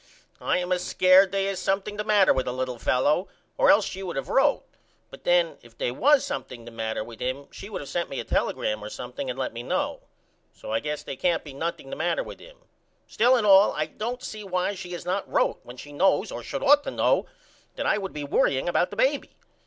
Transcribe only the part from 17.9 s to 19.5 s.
would be worrying about the baby.